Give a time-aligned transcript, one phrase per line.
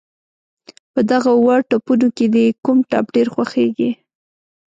[0.93, 3.89] په دغه اووه ټپونو کې دې کوم ټپ ډېر خوږېږي.